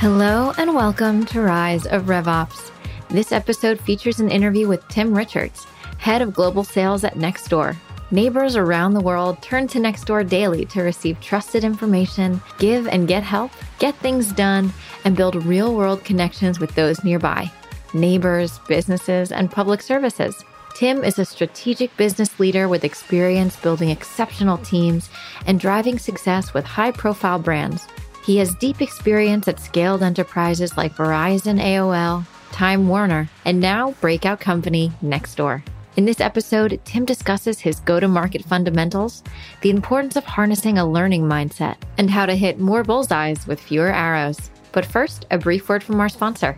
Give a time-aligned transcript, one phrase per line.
[0.00, 2.72] Hello and welcome to Rise of RevOps.
[3.08, 5.64] This episode features an interview with Tim Richards,
[5.98, 7.76] head of global sales at Nextdoor.
[8.10, 13.22] Neighbors around the world turn to Nextdoor daily to receive trusted information, give and get
[13.22, 14.72] help, get things done,
[15.04, 17.48] and build real world connections with those nearby
[17.94, 20.44] neighbors, businesses, and public services.
[20.80, 25.10] Tim is a strategic business leader with experience building exceptional teams
[25.44, 27.86] and driving success with high profile brands.
[28.24, 34.40] He has deep experience at scaled enterprises like Verizon, AOL, Time Warner, and now breakout
[34.40, 35.62] company Nextdoor.
[35.98, 39.22] In this episode, Tim discusses his go to market fundamentals,
[39.60, 43.92] the importance of harnessing a learning mindset, and how to hit more bullseyes with fewer
[43.92, 44.50] arrows.
[44.72, 46.56] But first, a brief word from our sponsor.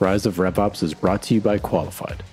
[0.00, 2.24] Rise of RevOps is brought to you by Qualified.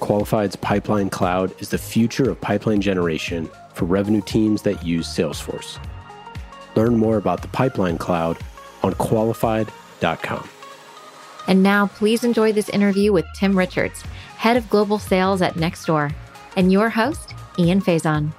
[0.00, 5.78] Qualified's Pipeline Cloud is the future of pipeline generation for revenue teams that use Salesforce.
[6.74, 8.38] Learn more about the Pipeline Cloud
[8.82, 10.48] on qualified.com.
[11.48, 14.02] And now, please enjoy this interview with Tim Richards,
[14.36, 16.12] head of global sales at Nextdoor,
[16.56, 18.32] and your host, Ian Faison.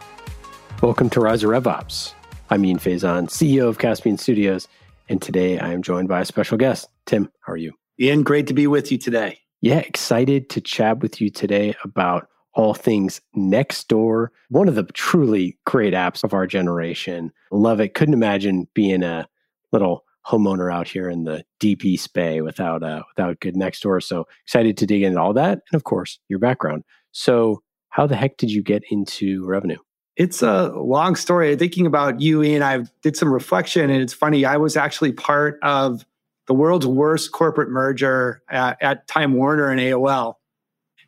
[0.82, 2.14] Welcome to Rise of RevOps.
[2.50, 4.68] I'm Ian Faison, CEO of Caspian Studios,
[5.10, 6.88] and today I am joined by a special guest.
[7.06, 7.74] Tim, how are you?
[8.00, 9.40] Ian, great to be with you today.
[9.62, 15.58] Yeah, excited to chat with you today about all things Nextdoor, one of the truly
[15.66, 17.32] great apps of our generation.
[17.52, 17.94] Love it.
[17.94, 19.28] Couldn't imagine being a
[19.72, 24.04] little homeowner out here in the deep East Bay without uh, without good Nextdoor.
[24.04, 26.84] So excited to dig into all that, and of course your background.
[27.12, 29.78] So, how the heck did you get into revenue?
[30.18, 31.56] It's a long story.
[31.56, 34.46] Thinking about you, Ian, I did some reflection, and it's funny.
[34.46, 36.06] I was actually part of
[36.48, 40.36] the world's worst corporate merger at, at Time Warner and AOL.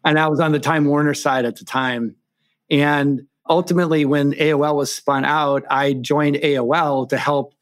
[0.05, 2.15] And I was on the Time Warner side at the time.
[2.69, 7.53] And ultimately, when AOL was spun out, I joined AOL to help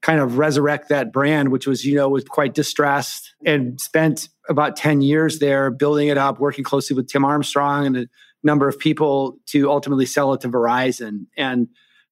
[0.00, 4.76] kind of resurrect that brand, which was, you know, was quite distressed and spent about
[4.76, 8.06] 10 years there building it up, working closely with Tim Armstrong and a
[8.42, 11.26] number of people to ultimately sell it to Verizon.
[11.36, 11.68] And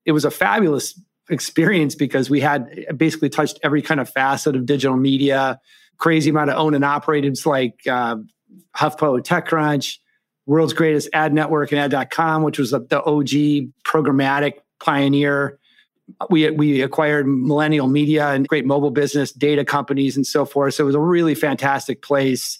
[0.07, 0.99] it was a fabulous
[1.31, 5.61] experience because we had basically touched every kind of facet of digital media,
[5.99, 8.17] crazy amount of owned and operated like uh,
[8.77, 9.99] HuffPo, TechCrunch,
[10.47, 15.59] world's greatest ad network and ad.com, which was the, the OG programmatic pioneer.
[16.29, 20.75] We, we acquired millennial media and great mobile business data companies and so forth.
[20.75, 22.59] So it was a really fantastic place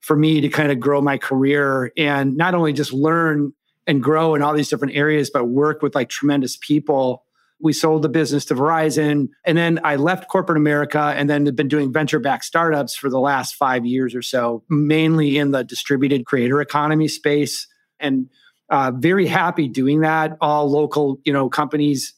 [0.00, 3.52] for me to kind of grow my career and not only just learn
[3.86, 7.24] and grow in all these different areas, but work with like tremendous people
[7.62, 9.28] we sold the business to Verizon.
[9.44, 13.08] And then I left corporate America and then have been doing venture backed startups for
[13.08, 17.68] the last five years or so, mainly in the distributed creator economy space.
[18.00, 18.28] And
[18.68, 20.36] uh, very happy doing that.
[20.40, 22.14] All local, you know, companies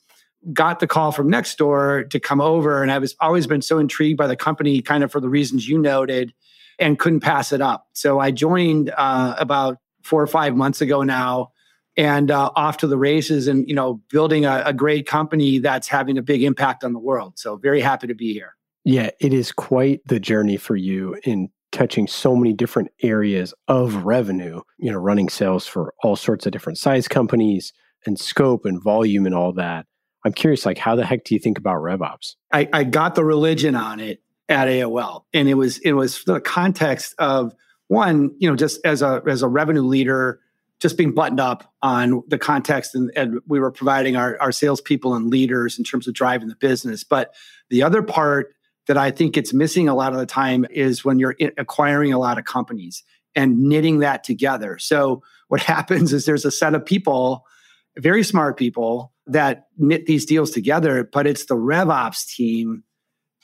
[0.52, 2.82] got the call from Nextdoor to come over.
[2.82, 5.68] And I was always been so intrigued by the company, kind of for the reasons
[5.68, 6.32] you noted,
[6.78, 7.86] and couldn't pass it up.
[7.92, 11.50] So I joined uh, about four or five months ago now
[11.96, 15.88] and uh, off to the races and you know building a, a, great company that's
[15.88, 17.38] having a big impact on the world.
[17.38, 18.54] So very happy to be here.
[18.84, 24.04] Yeah it is quite the journey for you in touching so many different areas of
[24.04, 27.72] revenue you know running sales for all sorts of different size companies
[28.06, 29.86] and scope and volume and all that.
[30.24, 32.34] I'm curious like how the heck do you think about revops?
[32.52, 36.38] I, I got the religion on it at aol and it was it was the
[36.38, 37.54] context of
[37.88, 40.40] one you know just as a as a revenue leader
[40.80, 45.14] just being buttoned up on the context and, and, we were providing our, our salespeople
[45.14, 47.04] and leaders in terms of driving the business.
[47.04, 47.34] But
[47.70, 48.54] the other part
[48.86, 52.18] that I think it's missing a lot of the time is when you're acquiring a
[52.18, 53.02] lot of companies
[53.34, 54.78] and knitting that together.
[54.78, 57.46] So what happens is there's a set of people,
[57.96, 62.84] very smart people that knit these deals together, but it's the RevOps team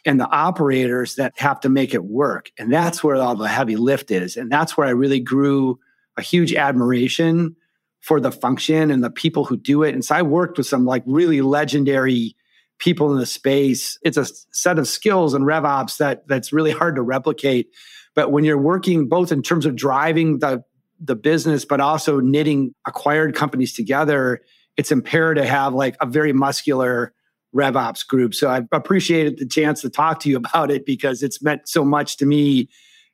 [0.05, 2.51] and the operators that have to make it work.
[2.59, 4.37] And that's where all the heavy lift is.
[4.37, 5.79] And that's where I really grew
[6.17, 7.57] a huge admiration
[8.01, 9.95] for the function and the people who do it.
[9.95, 12.35] And so I worked with some like really legendary
[12.79, 13.99] people in the space.
[14.03, 17.69] It's a set of skills and RevOps that that's really hard to replicate.
[18.15, 20.65] But when you're working both in terms of driving the
[21.03, 24.43] the business, but also knitting acquired companies together,
[24.77, 27.15] it's imperative to have like a very muscular
[27.55, 28.35] RevOps group.
[28.35, 31.85] So I've appreciated the chance to talk to you about it because it's meant so
[31.85, 32.69] much to me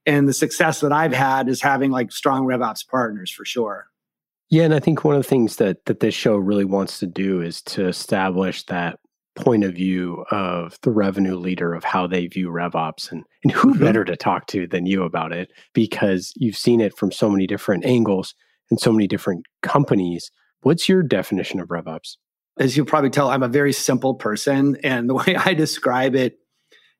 [0.07, 3.89] and the success that I've had is having like strong RevOps partners for sure.
[4.49, 7.07] Yeah, and I think one of the things that that this show really wants to
[7.07, 8.99] do is to establish that
[9.35, 13.73] point of view of the revenue leader of how they view RevOps and, and who
[13.73, 13.85] mm-hmm.
[13.85, 17.47] better to talk to than you about it because you've seen it from so many
[17.47, 18.35] different angles
[18.71, 20.31] and so many different companies.
[20.63, 22.17] What's your definition of RevOps?
[22.59, 24.79] As you'll probably tell, I'm a very simple person.
[24.83, 26.39] And the way I describe it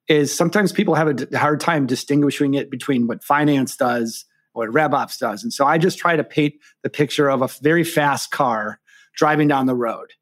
[0.09, 5.19] is sometimes people have a hard time distinguishing it between what finance does, what RevOps
[5.19, 5.43] does.
[5.43, 8.81] And so I just try to paint the picture of a very fast car
[9.17, 10.13] driving down the road.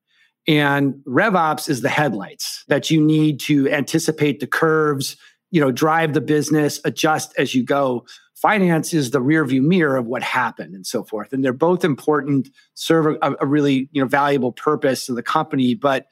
[0.46, 5.16] And RevOps is the headlights that you need to anticipate the curves,
[5.50, 8.04] you know, drive the business, adjust as you go.
[8.34, 11.32] Finance is the rear view mirror of what happened and so forth.
[11.32, 15.74] And they're both important, serve a, a really, you know, valuable purpose to the company.
[15.74, 16.06] But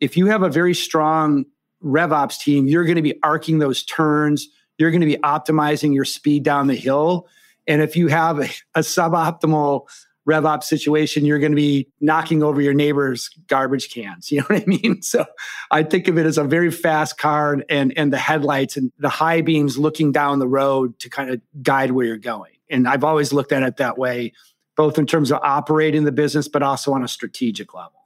[0.00, 1.44] if you have a very strong
[1.84, 4.48] RevOps team, you're going to be arcing those turns.
[4.78, 7.28] You're going to be optimizing your speed down the hill.
[7.66, 9.88] And if you have a, a suboptimal
[10.28, 14.30] RevOps situation, you're going to be knocking over your neighbor's garbage cans.
[14.30, 15.02] You know what I mean?
[15.08, 15.24] So
[15.70, 19.08] I think of it as a very fast car and, and the headlights and the
[19.08, 22.52] high beams looking down the road to kind of guide where you're going.
[22.68, 24.32] And I've always looked at it that way,
[24.76, 27.97] both in terms of operating the business, but also on a strategic level.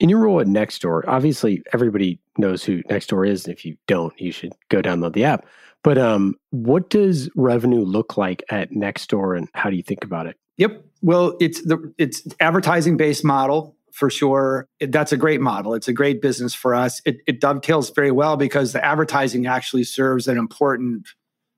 [0.00, 3.46] In your role at Nextdoor, obviously everybody knows who Nextdoor is.
[3.46, 5.46] If you don't, you should go download the app.
[5.82, 10.26] But um, what does revenue look like at Nextdoor, and how do you think about
[10.26, 10.36] it?
[10.56, 10.84] Yep.
[11.02, 14.68] Well, it's the it's advertising based model for sure.
[14.78, 15.74] It, that's a great model.
[15.74, 17.00] It's a great business for us.
[17.04, 21.08] It, it dovetails very well because the advertising actually serves an important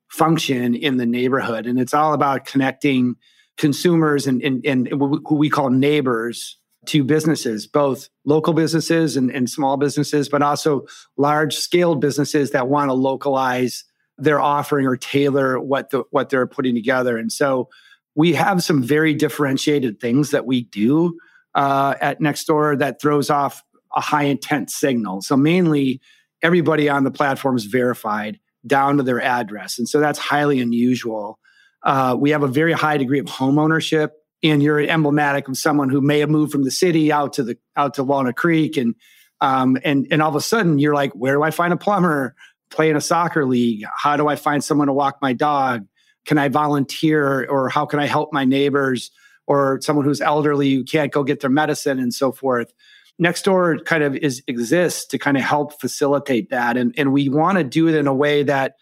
[0.08, 3.16] function in the neighborhood, and it's all about connecting
[3.56, 9.48] consumers and, and, and who we call neighbors to businesses, both local businesses and, and
[9.48, 10.84] small businesses, but also
[11.16, 13.84] large scale businesses that want to localize
[14.18, 17.16] their offering or tailor what the what they're putting together.
[17.16, 17.68] And so
[18.14, 21.18] we have some very differentiated things that we do
[21.54, 23.62] uh, at Nextdoor that throws off
[23.94, 25.22] a high intent signal.
[25.22, 26.00] So mainly,
[26.42, 31.38] everybody on the platform is verified down to their address, and so that's highly unusual.
[31.82, 35.88] Uh, we have a very high degree of home ownership, and you're emblematic of someone
[35.88, 38.94] who may have moved from the city out to the out to Walnut Creek, and
[39.40, 42.34] um, and and all of a sudden you're like, where do I find a plumber?
[42.70, 43.84] Play in a soccer league?
[43.94, 45.86] How do I find someone to walk my dog?
[46.24, 49.10] can I volunteer or how can I help my neighbors
[49.46, 52.72] or someone who's elderly who can't go get their medicine and so forth.
[53.20, 56.76] Nextdoor kind of is exists to kind of help facilitate that.
[56.76, 58.76] And, and we want to do it in a way that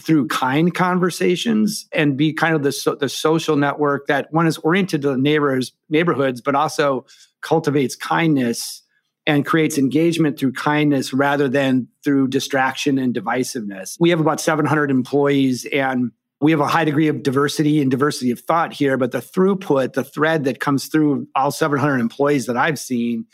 [0.00, 4.58] through kind conversations and be kind of the, so, the social network that one is
[4.58, 7.06] oriented to the neighbors neighborhoods but also
[7.42, 8.82] cultivates kindness
[9.26, 13.96] and creates engagement through kindness rather than through distraction and divisiveness.
[13.98, 18.30] We have about 700 employees and we have a high degree of diversity and diversity
[18.30, 22.56] of thought here, but the throughput, the thread that comes through all 700 employees that
[22.56, 23.26] I've seen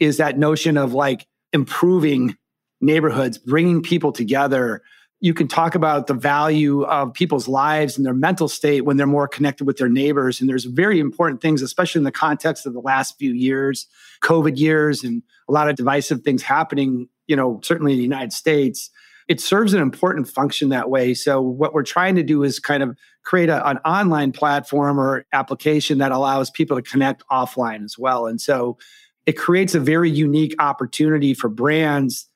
[0.00, 2.36] is that notion of like improving
[2.80, 4.82] neighborhoods, bringing people together.
[5.24, 9.06] You can talk about the value of people's lives and their mental state when they're
[9.06, 10.40] more connected with their neighbors.
[10.40, 13.86] And there's very important things, especially in the context of the last few years,
[14.22, 18.32] COVID years, and a lot of divisive things happening, you know, certainly in the United
[18.32, 18.90] States
[19.28, 21.14] it serves an important function that way.
[21.14, 25.24] So what we're trying to do is kind of create a, an online platform or
[25.32, 28.26] application that allows people to connect offline as well.
[28.26, 28.76] And so
[29.24, 32.28] it creates a very unique opportunity for brands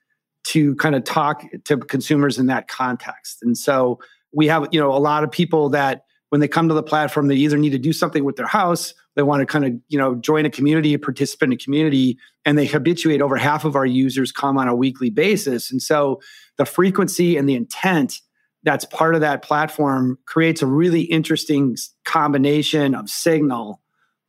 [0.49, 3.39] to kind of talk to consumers in that context.
[3.43, 3.99] And so
[4.33, 7.29] we have, you know, a lot of people that when they come to the platform,
[7.29, 9.99] they either need to do something with their house, they want to kind of, you
[9.99, 13.87] know, join a community, participate in a community, and they habituate over half of our
[13.87, 15.71] users come on a weekly basis.
[15.71, 16.21] And so
[16.57, 18.21] the frequency and the intent
[18.63, 23.81] that's part of that platform creates a really interesting combination of signal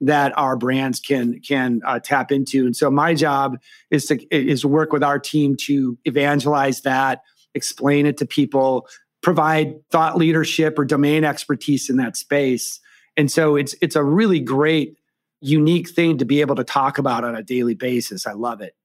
[0.02, 2.66] that our brands can can uh, tap into.
[2.66, 3.58] And so my job
[3.92, 7.22] is to is work with our team to evangelize that,
[7.54, 8.88] explain it to people,
[9.22, 12.80] provide thought leadership or domain expertise in that space.
[13.18, 14.98] And so it's it's a really great
[15.42, 18.28] unique thing to be able to talk about on a daily basis.
[18.28, 18.76] I love it.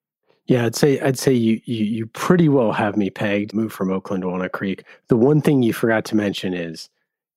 [0.46, 3.54] Yeah, I'd say I'd say you, you you pretty well have me pegged.
[3.54, 4.84] Move from Oakland to Walnut Creek.
[5.08, 6.90] The one thing you forgot to mention is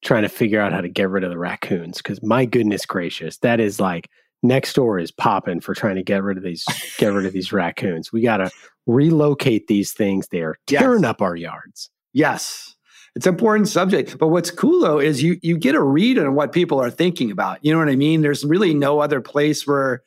[0.08, 1.98] trying to figure out how to get rid of the raccoons.
[1.98, 4.10] Because my goodness gracious, that is like
[4.44, 6.66] Nextdoor is popping for trying to get rid of these
[6.98, 8.12] get rid of these raccoons.
[8.14, 8.50] We got to
[8.86, 10.28] relocate these things.
[10.30, 11.10] They're tearing yes.
[11.10, 11.90] up our yards.
[12.14, 12.76] Yes,
[13.16, 14.18] it's an important subject.
[14.18, 17.30] But what's cool though is you you get a read on what people are thinking
[17.30, 17.64] about.
[17.64, 18.22] You know what I mean?
[18.22, 20.04] There's really no other place where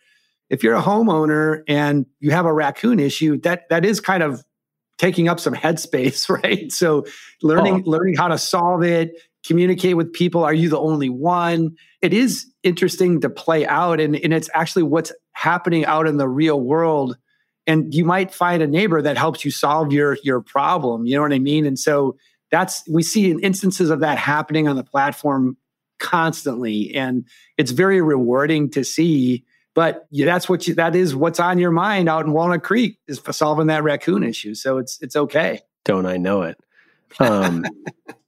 [0.49, 4.43] if you're a homeowner and you have a raccoon issue, that that is kind of
[4.97, 6.71] taking up some headspace, right?
[6.73, 7.05] So
[7.43, 7.91] learning oh.
[7.91, 9.13] learning how to solve it,
[9.47, 10.45] communicate with people.
[10.45, 11.77] Are you the only one?
[12.03, 16.29] It is interesting to play out, and, and it's actually what's happening out in the
[16.29, 17.17] real world.
[17.67, 21.07] And you might find a neighbor that helps you solve your your problem.
[21.07, 21.67] You know what I mean?
[21.67, 22.17] And so
[22.51, 25.57] that's we see instances of that happening on the platform
[25.99, 27.25] constantly, and
[27.57, 29.45] it's very rewarding to see
[29.75, 33.21] but that's what you, that is what's on your mind out in Walnut Creek is
[33.31, 34.55] solving that raccoon issue.
[34.55, 35.61] So it's it's okay.
[35.85, 36.59] Don't I know it?
[37.19, 37.65] Um,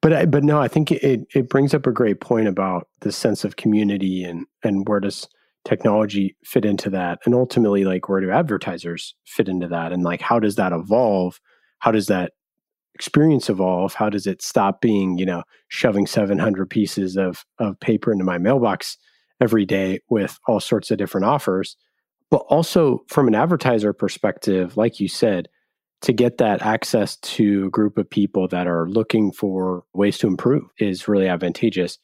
[0.00, 3.12] but I, but no, I think it it brings up a great point about the
[3.12, 5.28] sense of community and and where does
[5.64, 10.20] technology fit into that, and ultimately like where do advertisers fit into that, and like
[10.20, 11.40] how does that evolve?
[11.78, 12.32] How does that
[12.94, 13.94] experience evolve?
[13.94, 18.24] How does it stop being you know shoving seven hundred pieces of of paper into
[18.24, 18.96] my mailbox?
[19.40, 21.76] every day with all sorts of different offers.
[22.30, 25.48] But also from an advertiser perspective, like you said,
[26.02, 30.26] to get that access to a group of people that are looking for ways to
[30.26, 31.98] improve is really advantageous.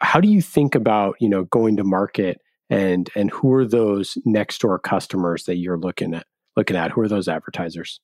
[0.00, 2.40] How do you think about, you know, going to market
[2.70, 6.26] and and who are those Nextdoor customers that you're looking at
[6.56, 6.90] looking at?
[6.90, 8.00] Who are those advertisers?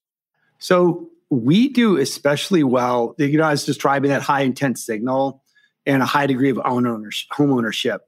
[0.59, 5.43] So we do especially well, you know, I was describing that high intent signal
[5.87, 8.03] and a high degree of own ownership, home ownership.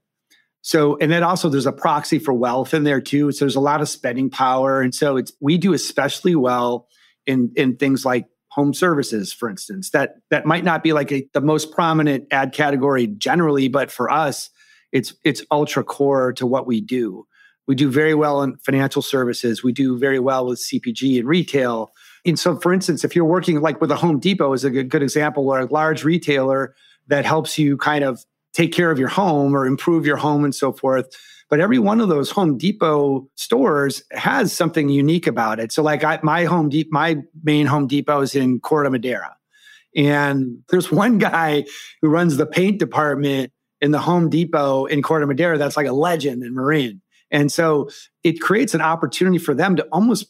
[0.62, 3.30] So, and then also there's a proxy for wealth in there too.
[3.30, 4.80] So there's a lot of spending power.
[4.80, 6.88] And so it's, we do especially well
[7.26, 11.28] in, in things like home services, for instance, that, that might not be like a,
[11.34, 14.50] the most prominent ad category generally, but for us,
[14.92, 17.26] it's, it's ultra core to what we do.
[17.66, 19.62] We do very well in financial services.
[19.62, 21.90] We do very well with CPG and retail.
[22.24, 24.88] And so, for instance, if you're working like with a Home Depot is a good,
[24.88, 26.74] good example, or a large retailer
[27.08, 30.54] that helps you kind of take care of your home or improve your home and
[30.54, 31.06] so forth.
[31.48, 35.70] But every one of those Home Depot stores has something unique about it.
[35.72, 39.36] So, like I, my Home Depot, my main Home Depot is in Corte Madera,
[39.94, 41.64] and there's one guy
[42.02, 45.92] who runs the paint department in the Home Depot in Corte Madera that's like a
[45.92, 47.00] legend in Marin.
[47.30, 47.90] And so
[48.22, 50.26] it creates an opportunity for them to almost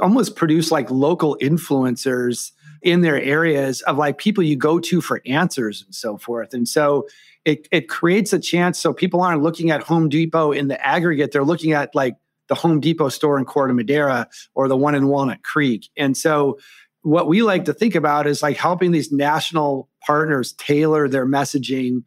[0.00, 2.52] almost produce like local influencers
[2.82, 6.54] in their areas of like people you go to for answers and so forth.
[6.54, 7.08] And so
[7.44, 11.32] it, it creates a chance so people aren't looking at Home Depot in the aggregate.
[11.32, 12.16] They're looking at like
[12.48, 15.88] the Home Depot store in Corte Madera or the one in Walnut Creek.
[15.96, 16.58] And so
[17.02, 22.02] what we like to think about is like helping these national partners tailor their messaging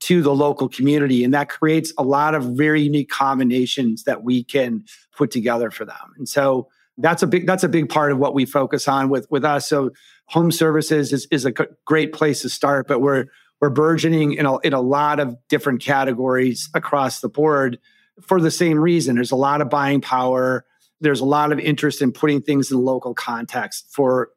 [0.00, 1.22] to the local community.
[1.22, 4.84] And that creates a lot of very unique combinations that we can
[5.16, 6.14] put together for them.
[6.16, 9.30] And so that's a big that's a big part of what we focus on with
[9.30, 9.68] with us.
[9.68, 9.90] So
[10.26, 11.52] home services is, is a
[11.84, 13.26] great place to start, but we're
[13.62, 17.78] we're burgeoning in a, in a lot of different categories across the board
[18.20, 19.14] for the same reason.
[19.14, 20.66] There's a lot of buying power.
[21.00, 24.30] There's a lot of interest in putting things in local context for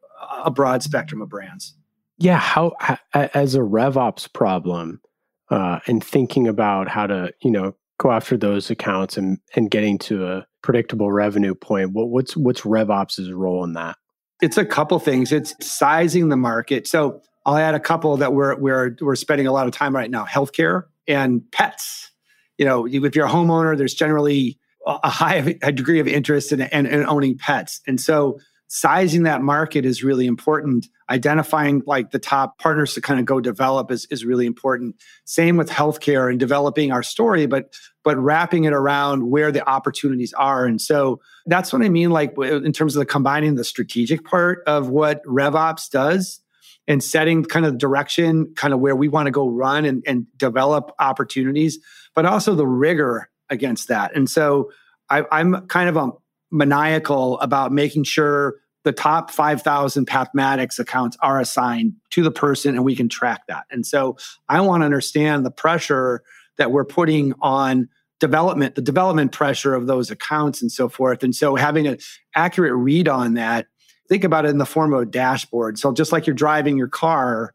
[0.44, 1.74] a broad spectrum of brands.
[2.20, 2.74] Yeah, how,
[3.13, 5.01] as a RevOps problem,
[5.50, 9.98] uh, and thinking about how to you know go after those accounts and and getting
[9.98, 11.91] to a predictable revenue point.
[11.91, 13.98] What, what's what's RevOps' role in that?
[14.41, 15.32] It's a couple things.
[15.32, 16.88] It's sizing the market.
[16.88, 20.10] So I'll add a couple that we're we're we're spending a lot of time right
[20.10, 22.12] now: healthcare and pets.
[22.58, 26.62] You know, if you're a homeowner, there's generally a high a degree of interest in,
[26.62, 30.88] in, in owning pets, and so sizing that market is really important.
[31.10, 34.96] Identifying like the top partners to kind of go develop is, is really important.
[35.24, 37.74] Same with healthcare and developing our story, but
[38.04, 40.66] but wrapping it around where the opportunities are.
[40.66, 44.64] And so that's what I mean, like in terms of the combining the strategic part
[44.66, 46.42] of what RevOps does
[46.88, 50.27] and setting kind of direction, kind of where we want to go run and, and
[50.38, 51.80] develop opportunities,
[52.13, 54.15] but also the rigor against that.
[54.15, 54.72] And so
[55.10, 56.12] I, I'm kind of a
[56.51, 62.86] maniacal about making sure the top 5,000 Pathmatics accounts are assigned to the person and
[62.86, 63.65] we can track that.
[63.72, 66.22] And so I want to understand the pressure
[66.58, 67.89] that we're putting on
[68.20, 71.24] development, the development pressure of those accounts and so forth.
[71.24, 71.98] And so having an
[72.36, 73.68] accurate read on that
[74.07, 75.77] think about it in the form of a dashboard.
[75.77, 77.53] So just like you're driving your car,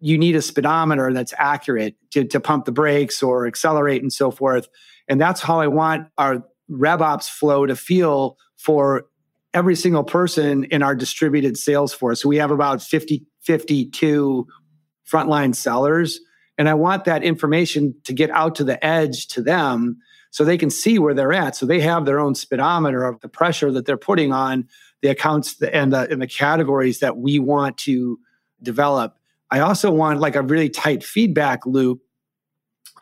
[0.00, 4.30] you need a speedometer that's accurate to, to pump the brakes or accelerate and so
[4.30, 4.68] forth.
[5.08, 9.06] And that's how I want our RevOps flow to feel for
[9.54, 12.20] every single person in our distributed sales force.
[12.20, 14.46] So we have about 50, 52
[15.10, 16.20] frontline sellers.
[16.58, 19.98] And I want that information to get out to the edge to them
[20.30, 21.56] so they can see where they're at.
[21.56, 24.68] So they have their own speedometer of the pressure that they're putting on
[25.02, 28.18] the accounts and the, and the categories that we want to
[28.62, 29.16] develop.
[29.50, 32.00] I also want like a really tight feedback loop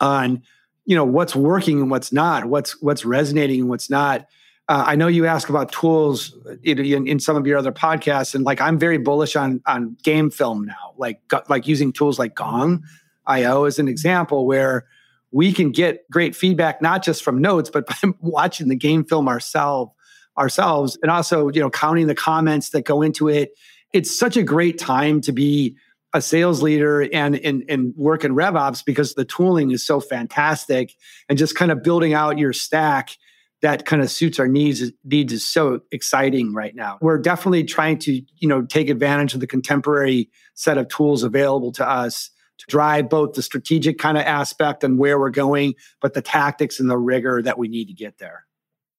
[0.01, 0.43] on
[0.85, 4.27] you know what's working and what's not, what's what's resonating and what's not.
[4.67, 8.33] Uh, I know you ask about tools in, in, in, some of your other podcasts,
[8.33, 12.35] and like I'm very bullish on on game film now, like like using tools like
[12.35, 12.83] Gong
[13.25, 14.85] IO as an example, where
[15.31, 19.27] we can get great feedback not just from notes, but by watching the game film
[19.27, 19.91] ourselves
[20.37, 23.51] ourselves and also you know counting the comments that go into it
[23.93, 25.75] it's such a great time to be
[26.13, 30.93] a sales leader and, and, and work in RevOps because the tooling is so fantastic
[31.27, 33.17] and just kind of building out your stack
[33.61, 36.97] that kind of suits our needs needs is so exciting right now.
[37.01, 41.71] We're definitely trying to, you know, take advantage of the contemporary set of tools available
[41.73, 46.13] to us to drive both the strategic kind of aspect and where we're going, but
[46.13, 48.45] the tactics and the rigor that we need to get there.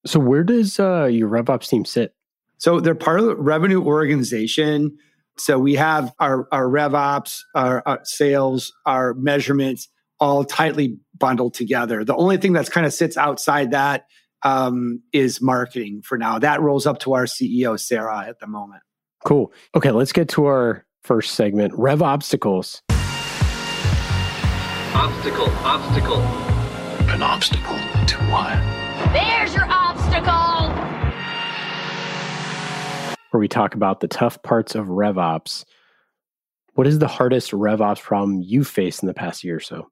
[0.07, 2.15] So where does uh, your RevOps team sit?
[2.59, 4.97] So they're part of the revenue organization.
[5.37, 12.05] So we have our, our RevOps, our, our sales, our measurements all tightly bundled together.
[12.05, 14.07] The only thing that's kind of sits outside that
[14.43, 16.39] um, is marketing for now.
[16.39, 18.83] That rolls up to our CEO, Sarah, at the moment.
[19.25, 19.53] Cool.
[19.75, 22.83] Okay, let's get to our first segment Rev Obstacles.
[24.95, 26.23] Obstacle, obstacle.
[27.09, 28.57] An obstacle to what?
[29.13, 29.86] There's your obstacle.
[33.31, 35.65] Where we talk about the tough parts of RevOps.
[36.75, 39.89] What is the hardest RevOps problem you faced in the past year or so?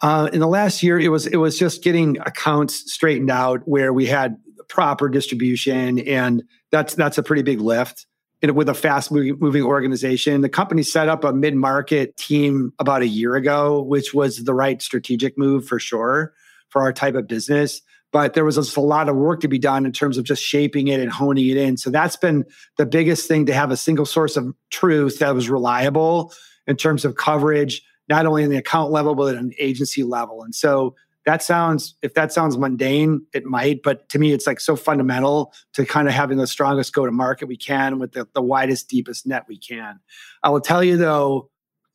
[0.00, 3.92] Uh, in the last year, it was it was just getting accounts straightened out where
[3.92, 4.36] we had
[4.68, 8.06] proper distribution, and that's that's a pretty big lift.
[8.40, 13.02] And with a fast moving organization, the company set up a mid market team about
[13.02, 16.32] a year ago, which was the right strategic move for sure
[16.68, 17.82] for our type of business.
[18.10, 20.42] But there was just a lot of work to be done in terms of just
[20.42, 21.76] shaping it and honing it in.
[21.76, 22.44] So that's been
[22.78, 26.32] the biggest thing to have a single source of truth that was reliable
[26.66, 30.42] in terms of coverage not only in the account level, but at an agency level.
[30.42, 30.94] And so
[31.26, 35.52] that sounds, if that sounds mundane, it might, but to me, it's like so fundamental
[35.74, 38.88] to kind of having the strongest go to market we can with the, the widest,
[38.88, 40.00] deepest net we can.
[40.42, 41.50] I will tell you though,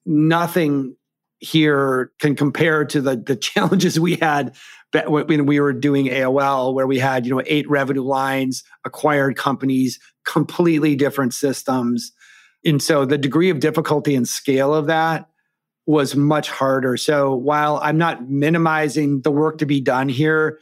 [0.05, 0.95] nothing
[1.43, 4.55] here can compare to the the challenges we had
[5.07, 9.99] when we were doing AOL, where we had you know eight revenue lines, acquired companies,
[10.25, 12.11] completely different systems,
[12.65, 15.29] and so the degree of difficulty and scale of that
[15.85, 16.95] was much harder.
[16.95, 20.59] So while I'm not minimizing the work to be done here,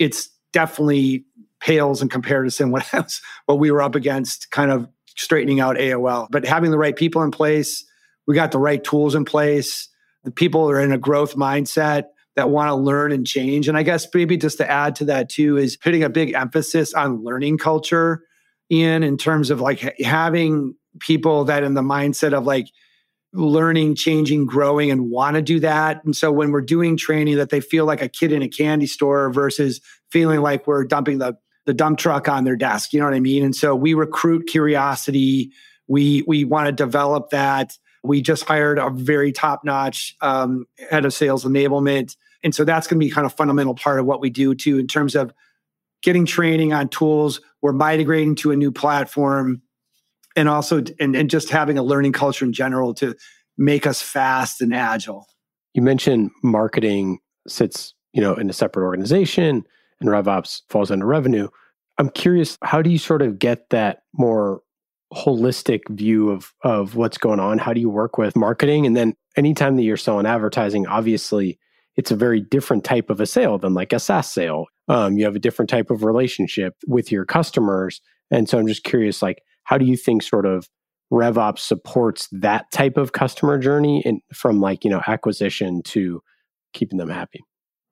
[0.00, 1.26] it's definitely
[1.60, 6.26] pales in comparison what else, what we were up against kind of straightening out AOL.
[6.30, 7.84] But having the right people in place,
[8.26, 9.88] we got the right tools in place.
[10.24, 12.04] The people are in a growth mindset
[12.36, 13.68] that want to learn and change.
[13.68, 16.92] And I guess maybe just to add to that too is putting a big emphasis
[16.94, 18.22] on learning culture
[18.70, 22.68] in in terms of like having people that in the mindset of like
[23.32, 26.02] learning, changing, growing, and want to do that.
[26.04, 28.86] And so when we're doing training, that they feel like a kid in a candy
[28.86, 32.92] store versus feeling like we're dumping the the dump truck on their desk.
[32.92, 33.42] You know what I mean?
[33.42, 35.50] And so we recruit curiosity.
[35.88, 37.76] We we want to develop that.
[38.04, 42.86] We just hired a very top notch um, head of sales enablement, and so that's
[42.86, 45.32] going to be kind of fundamental part of what we do too in terms of
[46.02, 47.40] getting training on tools.
[47.62, 49.62] We're migrating to a new platform
[50.36, 53.16] and also and, and just having a learning culture in general to
[53.56, 55.26] make us fast and agile.
[55.72, 59.64] You mentioned marketing sits, you know, in a separate organization
[60.00, 61.48] and RevOps falls under revenue.
[61.98, 64.60] I'm curious, how do you sort of get that more
[65.12, 67.58] holistic view of of what's going on?
[67.58, 68.86] How do you work with marketing?
[68.86, 71.58] And then anytime that you're selling advertising, obviously
[71.96, 74.66] it's a very different type of a sale than like a SaaS sale.
[74.88, 78.00] Um, you have a different type of relationship with your customers.
[78.30, 80.68] And so I'm just curious, like, how do you think sort of
[81.12, 86.20] RevOps supports that type of customer journey and from like, you know, acquisition to
[86.72, 87.40] keeping them happy?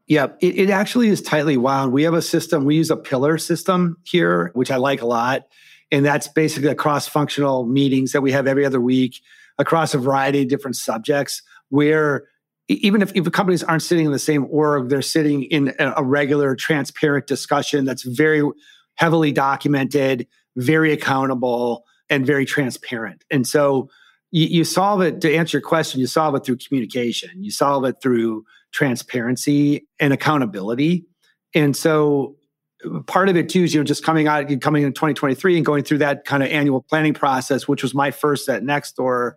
[0.08, 1.92] Yeah, it, it, actually is tightly wound.
[1.92, 5.44] We have a system, we use a pillar system here, which I like a lot.
[5.92, 9.20] And that's basically a cross functional meetings that we have every other week
[9.58, 12.24] across a variety of different subjects where
[12.68, 16.56] even if, if companies aren't sitting in the same org, they're sitting in a regular,
[16.56, 18.42] transparent discussion that's very
[18.96, 20.26] heavily documented
[20.56, 23.24] very accountable, and very transparent.
[23.30, 23.88] And so
[24.30, 27.84] you, you solve it to answer your question, you solve it through communication, you solve
[27.84, 31.06] it through transparency and accountability.
[31.54, 32.36] And so
[33.06, 35.84] part of it too is you know just coming out coming in 2023 and going
[35.84, 39.32] through that kind of annual planning process which was my first at next Nextdoor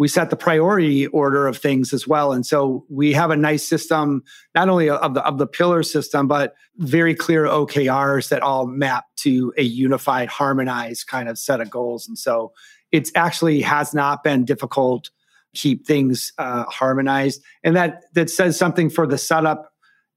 [0.00, 2.32] we set the priority order of things as well.
[2.32, 4.22] And so we have a nice system,
[4.54, 9.04] not only of the of the pillar system, but very clear OKRs that all map
[9.16, 12.08] to a unified, harmonized kind of set of goals.
[12.08, 12.52] And so
[12.92, 15.10] it actually has not been difficult
[15.54, 19.69] keep things uh, harmonized, and that that says something for the setup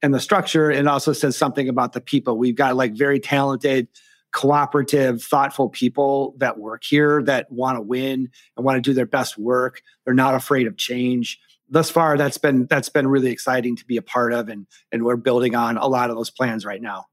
[0.03, 2.37] and the structure, and also says something about the people.
[2.37, 3.87] We've got like very talented
[4.33, 9.05] cooperative, thoughtful people that work here that want to win and want to do their
[9.05, 9.81] best work.
[10.03, 11.39] They're not afraid of change.
[11.69, 15.03] Thus far, that's been that's been really exciting to be a part of, and and
[15.03, 17.05] we're building on a lot of those plans right now.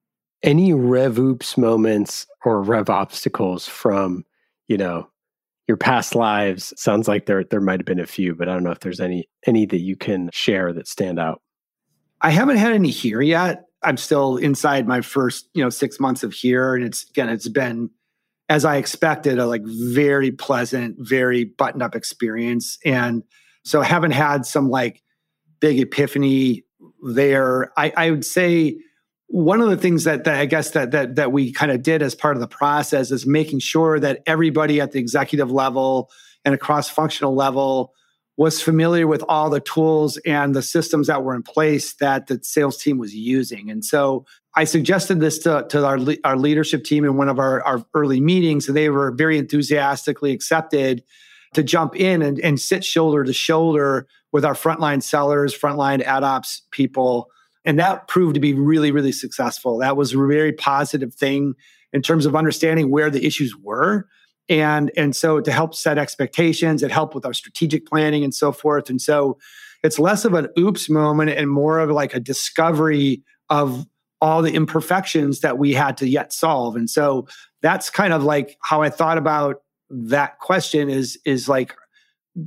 [0.42, 4.24] Any rev oops moments or rev obstacles from
[4.66, 5.09] you know
[5.68, 6.74] your past lives?
[6.76, 9.00] Sounds like there there might have been a few, but I don't know if there's
[9.00, 11.40] any any that you can share that stand out.
[12.20, 13.64] I haven't had any here yet.
[13.83, 16.74] I'm still inside my first, you know, six months of here.
[16.74, 17.90] And it's again, it's been
[18.48, 22.78] as I expected, a like very pleasant, very buttoned up experience.
[22.85, 23.22] And
[23.64, 25.02] so I haven't had some like
[25.61, 26.64] big epiphany
[27.02, 27.72] there.
[27.78, 28.76] I, I would say
[29.28, 32.02] one of the things that, that I guess that that that we kind of did
[32.02, 36.11] as part of the process is making sure that everybody at the executive level
[36.44, 37.92] and across functional level
[38.40, 42.40] was familiar with all the tools and the systems that were in place that the
[42.42, 43.70] sales team was using.
[43.70, 44.24] And so
[44.57, 48.18] I suggested this to, to our, our leadership team in one of our, our early
[48.18, 51.05] meetings, and they were very enthusiastically accepted
[51.53, 56.24] to jump in and, and sit shoulder to shoulder with our frontline sellers, frontline ad
[56.24, 57.29] ops people.
[57.66, 59.76] And that proved to be really, really successful.
[59.76, 61.57] That was a very positive thing
[61.92, 64.09] in terms of understanding where the issues were
[64.50, 68.52] and and so to help set expectations it helped with our strategic planning and so
[68.52, 68.90] forth.
[68.90, 69.38] And so
[69.82, 73.86] it's less of an oops moment and more of like a discovery of
[74.20, 76.76] all the imperfections that we had to yet solve.
[76.76, 77.26] And so
[77.62, 79.56] that's kind of like how i thought about
[79.90, 81.74] that question is is like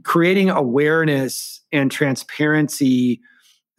[0.04, 3.20] creating awareness and transparency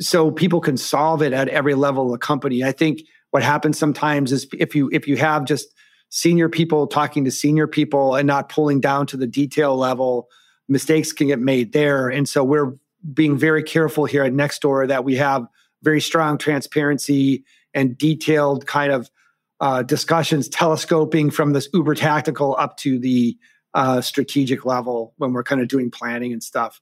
[0.00, 2.64] so people can solve it at every level of the company.
[2.64, 5.73] I think what happens sometimes is if you if you have just
[6.14, 10.28] senior people talking to senior people and not pulling down to the detail level,
[10.68, 12.08] mistakes can get made there.
[12.08, 12.76] And so we're
[13.12, 15.44] being very careful here at Nextdoor that we have
[15.82, 17.42] very strong transparency
[17.74, 19.10] and detailed kind of
[19.58, 23.36] uh, discussions, telescoping from this uber tactical up to the
[23.74, 26.80] uh, strategic level when we're kind of doing planning and stuff.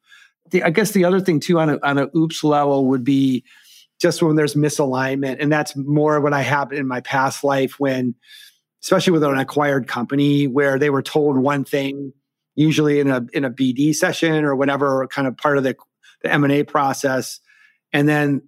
[0.51, 3.45] The, I guess the other thing too on a, on a oops level would be
[3.99, 8.15] just when there's misalignment, and that's more what I have in my past life when
[8.83, 12.13] especially with an acquired company where they were told one thing,
[12.55, 15.77] usually in a in a BD session or whatever kind of part of the,
[16.23, 17.41] the M&A process.
[17.93, 18.43] And then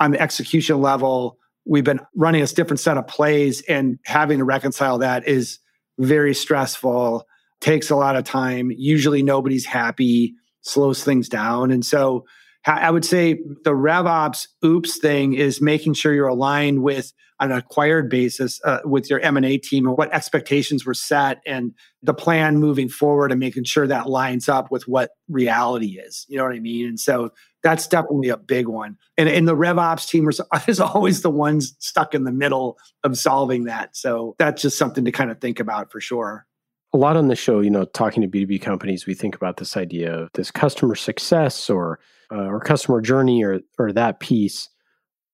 [0.00, 4.44] on the execution level, we've been running a different set of plays and having to
[4.44, 5.58] reconcile that is
[5.98, 7.26] very stressful,
[7.60, 8.70] takes a lot of time.
[8.74, 11.70] Usually nobody's happy, slows things down.
[11.70, 12.24] And so
[12.68, 18.10] I would say the RevOps oops thing is making sure you're aligned with an acquired
[18.10, 22.88] basis uh, with your M&A team and what expectations were set and the plan moving
[22.88, 26.26] forward and making sure that lines up with what reality is.
[26.28, 26.86] You know what I mean?
[26.86, 27.30] And so
[27.62, 28.96] that's definitely a big one.
[29.16, 33.64] And, and the RevOps team is always the ones stuck in the middle of solving
[33.64, 33.96] that.
[33.96, 36.47] So that's just something to kind of think about for sure
[36.98, 39.76] a lot on the show, you know, talking to B2B companies, we think about this
[39.76, 42.00] idea of this customer success or
[42.32, 44.68] uh, or customer journey or or that piece.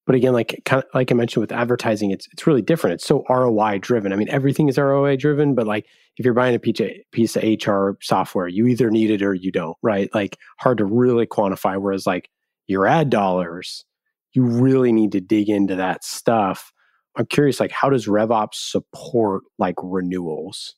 [0.07, 2.94] But again, like kind of, like I mentioned with advertising, it's it's really different.
[2.94, 4.12] It's so ROI driven.
[4.12, 5.87] I mean, everything is ROI driven, but like
[6.18, 9.33] if you're buying a piece of, piece of HR software, you either need it or
[9.33, 10.14] you don't, right?
[10.14, 11.81] Like hard to really quantify.
[11.81, 12.29] Whereas like
[12.66, 13.87] your ad dollars,
[14.35, 16.72] you really need to dig into that stuff.
[17.16, 20.74] I'm curious, like how does RevOps support like renewals?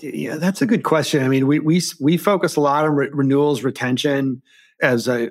[0.00, 1.22] Yeah, that's a good question.
[1.22, 4.42] I mean, we we we focus a lot on re- renewals retention
[4.82, 5.30] as a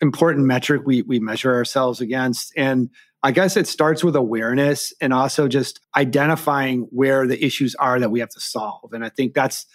[0.00, 2.88] important metric we we measure ourselves against and
[3.22, 8.10] I guess it starts with awareness and also just identifying where the issues are that
[8.10, 8.92] we have to solve.
[8.92, 9.66] And I think that's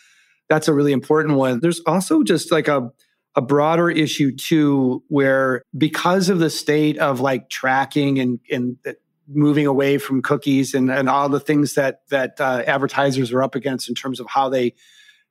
[0.49, 1.59] that's a really important one.
[1.59, 2.91] There's also just like a
[3.35, 8.77] a broader issue too, where because of the state of like tracking and and
[9.27, 13.55] moving away from cookies and, and all the things that that uh, advertisers are up
[13.55, 14.73] against in terms of how they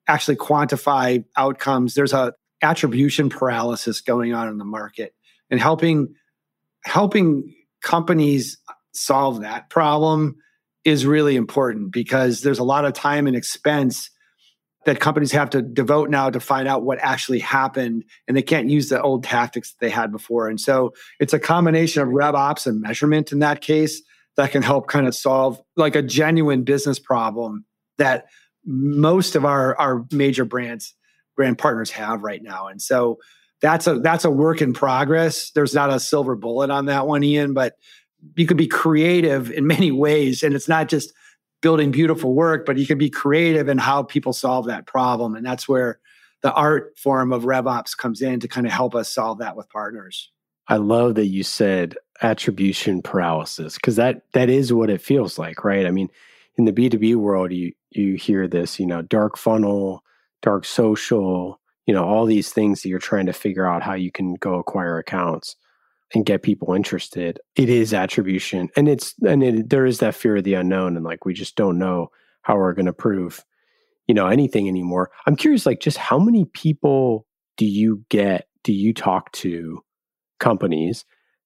[0.08, 5.14] actually quantify outcomes, there's a attribution paralysis going on in the market
[5.50, 6.14] and helping
[6.84, 8.58] helping companies
[8.92, 10.36] solve that problem
[10.84, 14.10] is really important because there's a lot of time and expense
[14.84, 18.68] that companies have to devote now to find out what actually happened and they can't
[18.68, 22.34] use the old tactics that they had before and so it's a combination of rev
[22.34, 24.02] ops and measurement in that case
[24.36, 27.64] that can help kind of solve like a genuine business problem
[27.98, 28.26] that
[28.64, 30.94] most of our our major brands
[31.36, 32.68] brand partners have right now.
[32.68, 33.18] And so
[33.60, 35.50] that's a that's a work in progress.
[35.50, 37.74] There's not a silver bullet on that one, Ian, but
[38.36, 40.42] you could be creative in many ways.
[40.42, 41.12] And it's not just
[41.62, 45.34] building beautiful work, but you can be creative in how people solve that problem.
[45.34, 46.00] And that's where
[46.42, 49.70] the art form of RevOps comes in to kind of help us solve that with
[49.70, 50.30] partners.
[50.68, 55.64] I love that you said attribution paralysis because that that is what it feels like,
[55.64, 55.86] right?
[55.86, 56.08] I mean,
[56.56, 60.04] in the B2B world, you you hear this, you know, dark funnel,
[60.40, 64.10] dark social, you know, all these things that you're trying to figure out how you
[64.10, 65.56] can go acquire accounts
[66.14, 67.40] and get people interested.
[67.56, 68.68] It is attribution.
[68.76, 71.56] And it's and it, there is that fear of the unknown and like we just
[71.56, 72.08] don't know
[72.42, 73.44] how we're going to prove
[74.06, 75.10] you know anything anymore.
[75.26, 79.82] I'm curious like just how many people do you get do you talk to
[80.38, 81.04] companies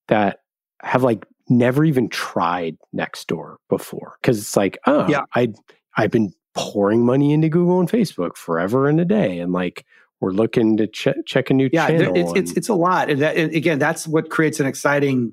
[0.09, 0.40] that
[0.83, 5.22] have like never even tried Nextdoor before because it's like, oh, yeah.
[5.35, 5.52] I
[5.96, 9.85] I've been pouring money into Google and Facebook forever and a day, and like
[10.20, 12.16] we're looking to ch- check a new yeah, channel.
[12.16, 15.33] it's, it's it's a lot, and, that, and again, that's what creates an exciting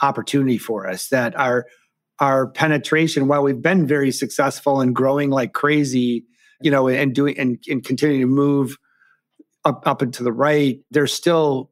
[0.00, 1.08] opportunity for us.
[1.08, 1.66] That our
[2.18, 6.24] our penetration, while we've been very successful and growing like crazy,
[6.60, 8.76] you know, and doing and, and continuing to move
[9.64, 11.70] up up and to the right, there's still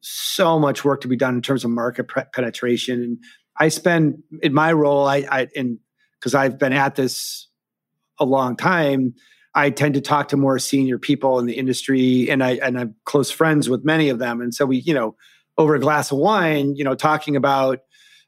[0.00, 3.02] so much work to be done in terms of market pre- penetration.
[3.02, 3.18] And
[3.58, 5.80] I spend in my role, I, I in
[6.18, 7.48] because I've been at this
[8.18, 9.14] a long time.
[9.58, 12.94] I tend to talk to more senior people in the industry, and I and I'm
[13.04, 14.40] close friends with many of them.
[14.40, 15.16] And so we, you know,
[15.58, 17.80] over a glass of wine, you know, talking about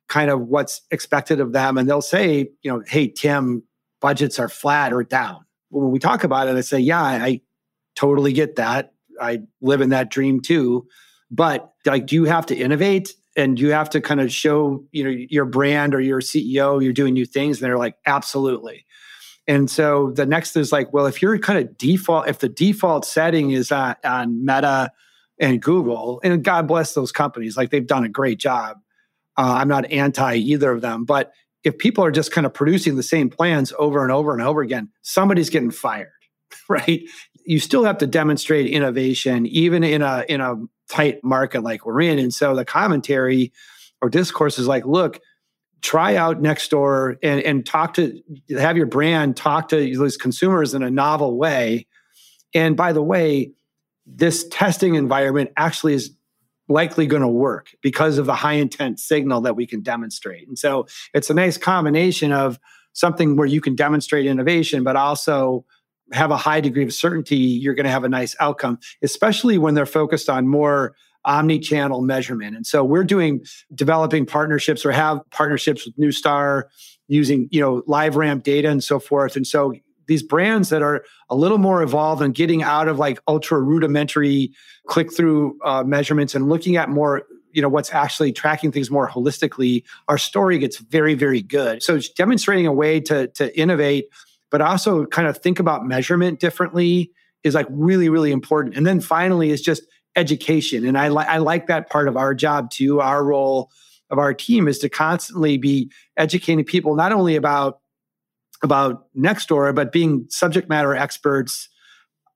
[0.08, 3.62] kind of what's expected of them, and they'll say, you know, hey Tim,
[4.00, 5.44] budgets are flat or down.
[5.68, 7.42] When we talk about it, I say, yeah, I
[7.94, 8.92] totally get that.
[9.20, 10.88] I live in that dream too.
[11.30, 13.14] But like, do you have to innovate?
[13.36, 16.82] And do you have to kind of show, you know, your brand or your CEO,
[16.82, 17.58] you're doing new things.
[17.58, 18.84] And they're like, absolutely.
[19.46, 23.05] And so the next is like, well, if you're kind of default, if the default
[23.05, 24.92] setting is on, on Meta
[25.40, 28.79] and Google, and God bless those companies, like they've done a great job.
[29.37, 31.33] Uh, I'm not anti either of them, but
[31.64, 34.62] if people are just kind of producing the same plans over and over and over
[34.62, 36.09] again, somebody's getting fired,
[36.68, 37.03] right?
[37.44, 40.57] You still have to demonstrate innovation, even in a in a
[40.88, 42.18] tight market like we're in.
[42.18, 43.53] And so the commentary
[44.03, 45.20] or discourse is like, look,
[45.82, 48.22] try out Nextdoor and, and talk to
[48.58, 51.86] have your brand talk to those consumers in a novel way.
[52.54, 53.52] And by the way,
[54.06, 56.10] this testing environment actually is
[56.68, 60.46] likely going to work because of the high intent signal that we can demonstrate.
[60.46, 62.58] And so it's a nice combination of
[62.92, 65.64] something where you can demonstrate innovation, but also
[66.12, 69.74] have a high degree of certainty you're going to have a nice outcome, especially when
[69.74, 72.56] they're focused on more omni-channel measurement.
[72.56, 76.64] And so we're doing developing partnerships or have partnerships with Neustar
[77.09, 79.37] using, you know, LiveRamp data and so forth.
[79.37, 79.74] And so
[80.11, 84.50] these brands that are a little more evolved and getting out of like ultra rudimentary
[84.88, 89.09] click through uh, measurements and looking at more you know what's actually tracking things more
[89.09, 94.06] holistically our story gets very very good so demonstrating a way to to innovate
[94.50, 97.12] but also kind of think about measurement differently
[97.44, 99.85] is like really really important and then finally is just
[100.20, 100.87] education.
[100.87, 103.00] And i like i like that part of our job too.
[103.00, 103.70] Our role
[104.11, 107.80] of our team is to constantly be educating people not only about
[108.62, 111.68] about Nextdoor, but being subject matter experts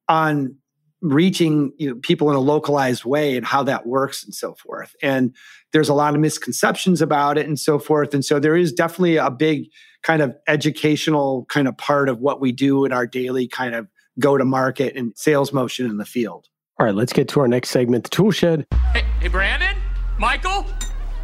[0.09, 0.57] on
[1.03, 4.95] reaching you know, people in a localized way and how that works and so forth.
[5.03, 5.35] And
[5.73, 8.15] there's a lot of misconceptions about it and so forth.
[8.15, 9.67] And so there is definitely a big
[10.03, 13.87] kind of educational kind of part of what we do in our daily kind of
[14.19, 16.47] go to market and sales motion in the field.
[16.77, 18.67] All right, let's get to our next segment, the tool shed.
[18.93, 19.77] Hey, hey Brandon,
[20.19, 20.67] Michael,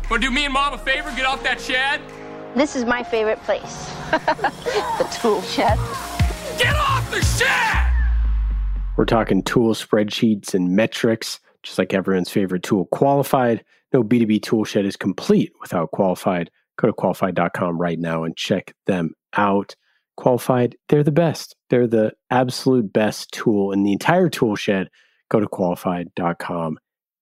[0.08, 1.10] want to do me and mom a favor?
[1.16, 2.00] Get off that shed.
[2.54, 3.90] This is my favorite place.
[4.12, 5.76] the tool shed.
[6.56, 7.92] Get off the shed!
[8.96, 13.64] We're talking tool spreadsheets and metrics, just like everyone's favorite tool, Qualified.
[13.92, 16.48] No B2B tool shed is complete without Qualified.
[16.78, 19.74] Go to qualified.com right now and check them out.
[20.16, 21.56] Qualified, they're the best.
[21.70, 24.88] They're the absolute best tool in the entire tool shed.
[25.30, 26.78] Go to qualified.com.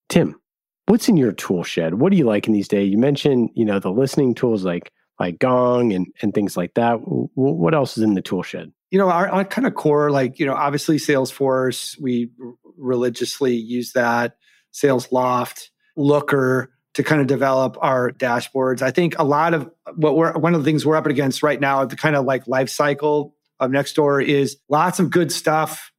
[0.09, 0.41] Tim,
[0.87, 1.95] what's in your tool shed?
[1.95, 2.91] What do you like in these days?
[2.91, 4.91] You mentioned, you know, the listening tools like
[5.21, 6.97] like Gong and and things like that.
[6.97, 8.73] What else is in the tool shed?
[8.91, 12.01] You know, our, our kind of core, like you know, obviously Salesforce.
[12.01, 12.31] We
[12.77, 14.37] religiously use that.
[14.73, 18.83] Salesloft, Looker to kind of develop our dashboards.
[18.83, 21.61] I think a lot of what we're one of the things we're up against right
[21.61, 25.93] now, the kind of like life cycle of Nextdoor is lots of good stuff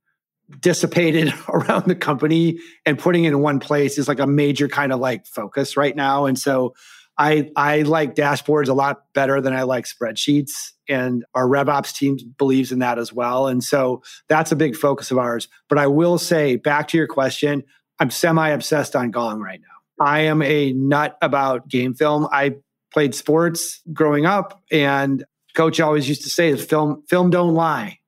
[0.59, 4.91] dissipated around the company and putting it in one place is like a major kind
[4.91, 6.25] of like focus right now.
[6.25, 6.73] And so
[7.17, 10.71] I I like dashboards a lot better than I like spreadsheets.
[10.87, 13.47] And our RevOps team believes in that as well.
[13.47, 15.47] And so that's a big focus of ours.
[15.67, 17.63] But I will say, back to your question,
[17.99, 20.05] I'm semi obsessed on Gong right now.
[20.05, 22.27] I am a nut about game film.
[22.31, 22.55] I
[22.93, 27.98] played sports growing up, and coach always used to say, "Film, film don't lie."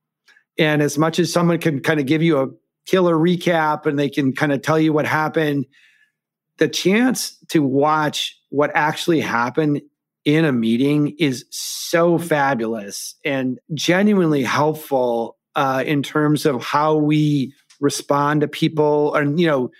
[0.57, 2.47] And as much as someone can kind of give you a
[2.85, 5.65] killer recap and they can kind of tell you what happened,
[6.57, 9.81] the chance to watch what actually happened
[10.25, 17.53] in a meeting is so fabulous and genuinely helpful uh, in terms of how we
[17.79, 19.71] respond to people and you know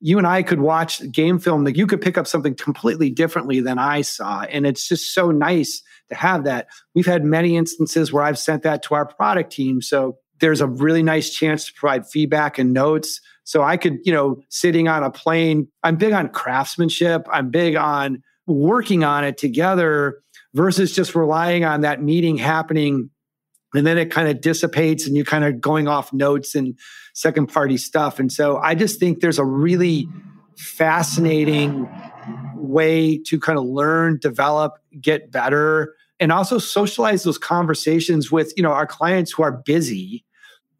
[0.00, 3.60] you and I could watch game film that you could pick up something completely differently
[3.60, 4.42] than I saw.
[4.42, 6.68] And it's just so nice to have that.
[6.94, 9.82] We've had many instances where I've sent that to our product team.
[9.82, 13.20] So there's a really nice chance to provide feedback and notes.
[13.44, 17.26] So I could, you know, sitting on a plane, I'm big on craftsmanship.
[17.32, 20.20] I'm big on working on it together
[20.54, 23.10] versus just relying on that meeting happening
[23.74, 26.78] and then it kind of dissipates and you're kind of going off notes and
[27.14, 30.08] second party stuff and so i just think there's a really
[30.56, 31.88] fascinating
[32.54, 38.62] way to kind of learn develop get better and also socialize those conversations with you
[38.62, 40.24] know our clients who are busy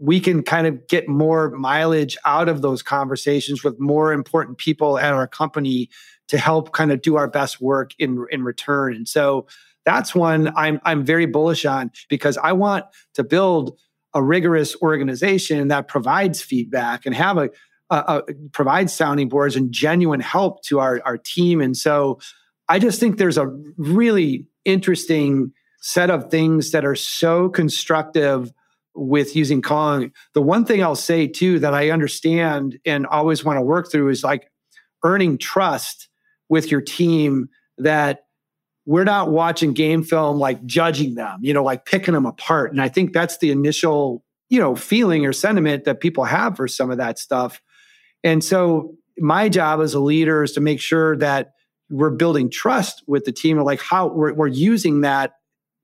[0.01, 4.97] we can kind of get more mileage out of those conversations with more important people
[4.97, 5.89] at our company
[6.29, 9.47] to help kind of do our best work in in return and so
[9.85, 13.79] that's one I'm I'm very bullish on because I want to build
[14.15, 17.51] a rigorous organization that provides feedback and have a,
[17.91, 18.23] a, a
[18.53, 21.61] provides sounding boards and genuine help to our, our team.
[21.61, 22.19] And so
[22.69, 23.47] I just think there's a
[23.77, 28.53] really interesting set of things that are so constructive
[28.95, 30.11] with using Gong.
[30.35, 34.11] The one thing I'll say too that I understand and always want to work through
[34.11, 34.51] is like
[35.05, 36.09] earning trust
[36.49, 38.25] with your team that
[38.87, 42.73] we're not watching game film like judging them, you know, like picking them apart.
[42.73, 46.67] And I think that's the initial, you know, feeling or sentiment that people have for
[46.67, 47.61] some of that stuff.
[48.25, 51.53] And so my job as a leader is to make sure that
[51.91, 55.35] we're building trust with the team, like how we're, we're using that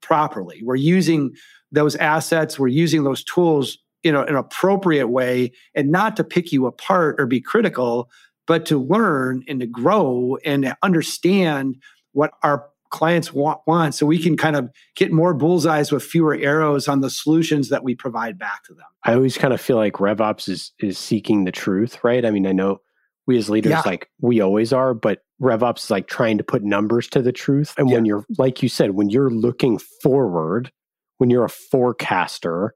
[0.02, 0.60] properly.
[0.62, 1.34] We're using
[1.72, 6.52] those assets, we're using those tools in a, an appropriate way and not to pick
[6.52, 8.10] you apart or be critical,
[8.46, 11.76] but to learn and to grow and to understand
[12.12, 16.36] what our clients want, want so we can kind of get more bullseyes with fewer
[16.36, 18.86] arrows on the solutions that we provide back to them.
[19.02, 22.24] I always kind of feel like RevOps is is seeking the truth, right?
[22.24, 22.80] I mean, I know
[23.26, 23.82] we as leaders, yeah.
[23.84, 27.74] like we always are, but RevOps is like trying to put numbers to the truth.
[27.78, 27.96] And yeah.
[27.96, 30.70] when you're, like you said, when you're looking forward,
[31.18, 32.74] when you're a forecaster,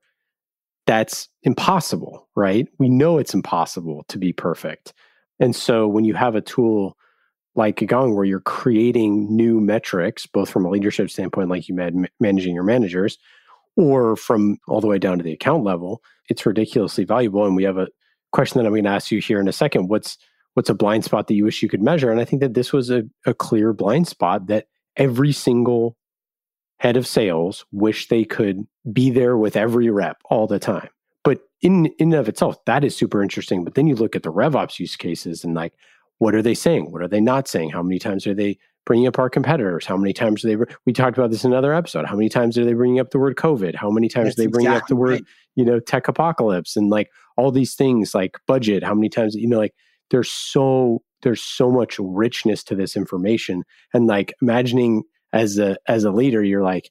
[0.87, 2.67] that's impossible, right?
[2.79, 4.95] We know it's impossible to be perfect.
[5.39, 6.97] And so when you have a tool
[7.55, 11.93] like Gong, where you're creating new metrics, both from a leadership standpoint, like you met
[12.21, 13.19] managing your managers,
[13.77, 17.45] or from all the way down to the account level, it's ridiculously valuable.
[17.45, 17.89] And we have a
[18.33, 19.89] question that I'm going to ask you here in a second.
[19.89, 20.19] What's
[20.59, 22.11] what's a blind spot that you wish you could measure?
[22.11, 24.67] And I think that this was a, a clear blind spot that
[24.97, 25.97] every single
[26.81, 30.89] head of sales wish they could be there with every rep all the time.
[31.23, 33.63] But in in and of itself, that is super interesting.
[33.63, 35.75] But then you look at the RevOps use cases and like,
[36.19, 36.91] what are they saying?
[36.91, 37.71] What are they not saying?
[37.71, 39.87] How many times are they bringing up our competitors?
[39.87, 40.65] How many times are they?
[40.87, 42.07] We talked about this in another episode.
[42.07, 43.77] How many times are they bringing up the word COVID?
[43.77, 45.25] How many times That's are they bringing exactly up the word, right.
[45.55, 48.83] you know, tech apocalypse and like all these things like budget?
[48.83, 49.77] How many times, you know, like
[50.11, 56.05] there's so there's so much richness to this information, and like imagining as a as
[56.05, 56.91] a leader, you're like,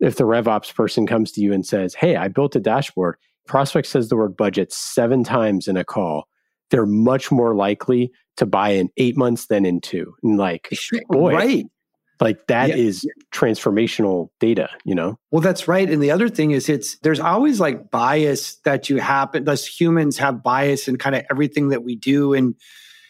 [0.00, 3.86] if the RevOps person comes to you and says, "Hey, I built a dashboard," prospect
[3.86, 6.28] says the word budget seven times in a call
[6.70, 10.14] they're much more likely to buy in eight months than in two.
[10.22, 10.68] And like,
[11.08, 11.66] boy, right.
[12.20, 12.76] Like that yeah.
[12.76, 15.18] is transformational data, you know?
[15.30, 15.88] Well, that's right.
[15.88, 20.18] And the other thing is it's there's always like bias that you happen us humans
[20.18, 22.34] have bias in kind of everything that we do.
[22.34, 22.54] And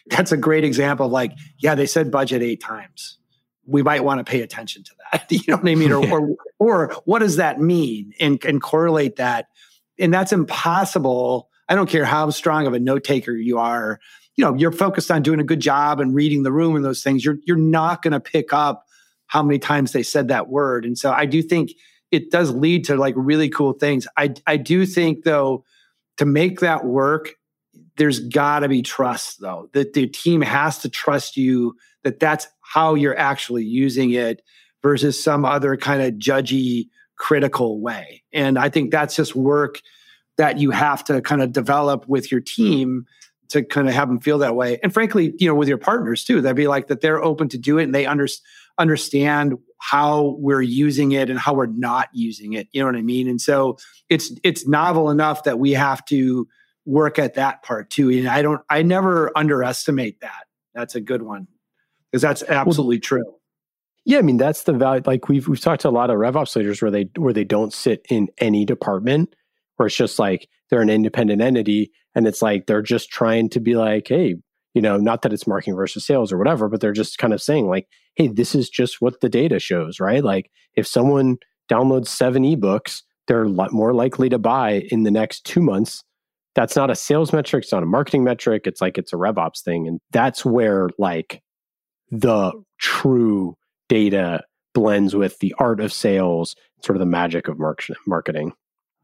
[0.06, 3.18] that's a great example of like, yeah, they said budget eight times.
[3.66, 5.26] We might want to pay attention to that.
[5.30, 5.92] you know what I mean?
[5.92, 8.12] Or, or, or what does that mean?
[8.20, 9.46] And, and correlate that.
[9.98, 14.00] And that's impossible I don't care how strong of a note taker you are.
[14.34, 17.02] You know, you're focused on doing a good job and reading the room and those
[17.02, 17.24] things.
[17.24, 18.86] You're you're not going to pick up
[19.30, 20.84] how many times they said that word.
[20.84, 21.70] And so I do think
[22.10, 24.08] it does lead to like really cool things.
[24.16, 25.64] I I do think though
[26.16, 27.36] to make that work,
[27.96, 29.70] there's got to be trust though.
[29.72, 34.42] That the team has to trust you that that's how you're actually using it
[34.82, 38.24] versus some other kind of judgy critical way.
[38.32, 39.80] And I think that's just work
[40.38, 43.06] that you have to kind of develop with your team
[43.50, 44.80] to kind of have them feel that way.
[44.82, 47.58] And frankly, you know, with your partners too, that'd be like that they're open to
[47.58, 48.26] do it and they under,
[48.80, 52.68] understand how we're using it and how we're not using it.
[52.72, 53.28] You know what I mean?
[53.28, 53.78] And so
[54.08, 56.46] it's it's novel enough that we have to
[56.84, 58.10] work at that part too.
[58.10, 60.46] And I don't I never underestimate that.
[60.74, 61.46] That's a good one.
[62.10, 63.34] Because that's absolutely well, true.
[64.04, 65.02] Yeah, I mean that's the value.
[65.06, 67.72] Like we've we've talked to a lot of RevOps leaders where they where they don't
[67.72, 69.34] sit in any department,
[69.76, 73.60] where it's just like they're an independent entity and it's like they're just trying to
[73.60, 74.36] be like, hey,
[74.74, 77.42] you know, not that it's marketing versus sales or whatever, but they're just kind of
[77.42, 80.22] saying like, hey, this is just what the data shows, right?
[80.22, 81.38] Like if someone
[81.70, 86.04] downloads seven ebooks, they're more likely to buy in the next two months.
[86.54, 87.64] That's not a sales metric.
[87.64, 88.66] It's not a marketing metric.
[88.66, 89.86] It's like it's a RevOps thing.
[89.86, 91.42] And that's where like
[92.10, 93.56] the true
[93.88, 94.42] data
[94.74, 97.58] blends with the art of sales, sort of the magic of
[98.06, 98.52] marketing.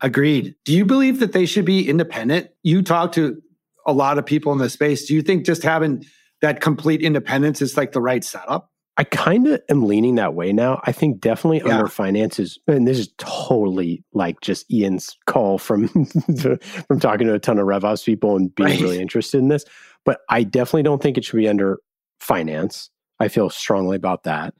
[0.00, 0.54] Agreed.
[0.64, 2.50] Do you believe that they should be independent?
[2.62, 3.40] You talk to
[3.86, 5.06] a lot of people in the space.
[5.06, 6.04] Do you think just having
[6.42, 8.70] that complete independence is like the right setup?
[8.98, 10.80] I kind of am leaning that way now.
[10.84, 11.74] I think definitely Yeah.
[11.76, 15.88] under finances, and this is totally like just Ian's call from
[16.88, 18.80] from talking to a ton of RevOps people and being Right.
[18.80, 19.64] really interested in this.
[20.06, 21.78] But I definitely don't think it should be under
[22.20, 22.88] finance.
[23.20, 24.54] I feel strongly about that.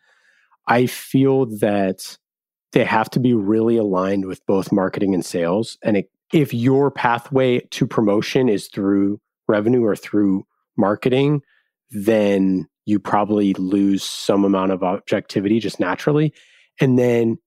[0.67, 2.19] I feel that
[2.73, 5.79] they have to be really aligned with both marketing and sales.
[5.83, 10.45] And it, if your pathway to promotion is through revenue or through
[10.77, 11.43] marketing,
[11.91, 16.33] then you probably lose some amount of objectivity just naturally.
[16.81, 17.39] And then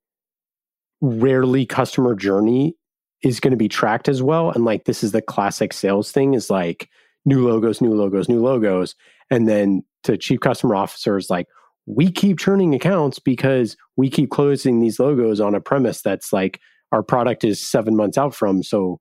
[1.01, 2.75] rarely customer journey
[3.23, 4.51] is going to be tracked as well.
[4.51, 6.89] And like this is the classic sales thing is like
[7.25, 8.95] new logos, new logos, new logos.
[9.29, 11.47] And then to chief customer officers, like
[11.85, 16.59] we keep churning accounts because we keep closing these logos on a premise that's like
[16.91, 18.63] our product is seven months out from.
[18.63, 18.99] So,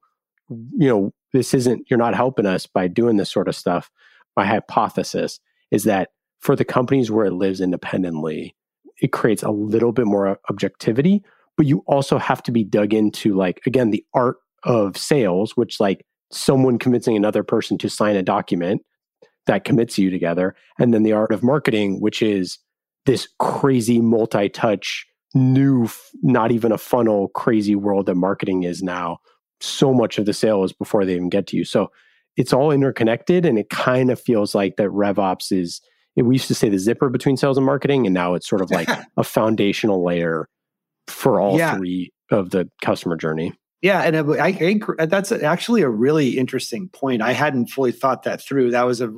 [0.49, 3.91] you know, this isn't, you're not helping us by doing this sort of stuff.
[4.36, 6.11] My hypothesis is that
[6.41, 8.55] for the companies where it lives independently,
[9.01, 11.22] it creates a little bit more objectivity,
[11.57, 15.80] but you also have to be dug into, like, again, the art of sales, which,
[15.80, 18.82] like, someone convincing another person to sign a document
[19.47, 20.55] that commits you together.
[20.78, 22.59] And then the art of marketing, which is
[23.07, 25.89] this crazy multi touch, new,
[26.22, 29.18] not even a funnel, crazy world that marketing is now.
[29.61, 31.64] So much of the sale is before they even get to you.
[31.64, 31.91] So
[32.37, 33.45] it's all interconnected.
[33.45, 35.81] And it kind of feels like that RevOps is,
[36.16, 38.07] we used to say the zipper between sales and marketing.
[38.07, 40.49] And now it's sort of like a foundational layer
[41.09, 41.76] for all Yeah.
[41.76, 43.53] three of the customer journey.
[43.81, 47.22] Yeah, and I, I agree- that's actually a really interesting point.
[47.22, 48.72] I hadn't fully thought that through.
[48.72, 49.12] That was a.